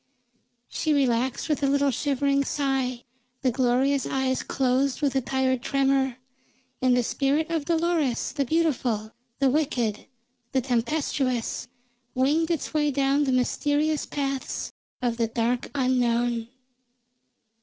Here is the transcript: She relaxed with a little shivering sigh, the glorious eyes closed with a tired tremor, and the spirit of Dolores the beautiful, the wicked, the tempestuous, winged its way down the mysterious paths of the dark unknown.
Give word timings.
She 0.67 0.93
relaxed 0.93 1.47
with 1.47 1.61
a 1.61 1.67
little 1.67 1.91
shivering 1.91 2.43
sigh, 2.43 3.03
the 3.43 3.51
glorious 3.51 4.07
eyes 4.07 4.41
closed 4.41 4.99
with 4.99 5.15
a 5.15 5.21
tired 5.21 5.61
tremor, 5.61 6.17
and 6.81 6.97
the 6.97 7.03
spirit 7.03 7.51
of 7.51 7.65
Dolores 7.65 8.31
the 8.31 8.43
beautiful, 8.43 9.11
the 9.37 9.51
wicked, 9.51 10.07
the 10.53 10.61
tempestuous, 10.61 11.67
winged 12.15 12.49
its 12.49 12.73
way 12.73 12.89
down 12.89 13.25
the 13.25 13.31
mysterious 13.31 14.07
paths 14.07 14.73
of 15.03 15.17
the 15.17 15.27
dark 15.27 15.69
unknown. 15.75 16.47